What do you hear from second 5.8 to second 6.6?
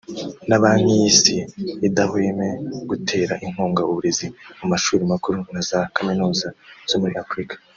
kaminuza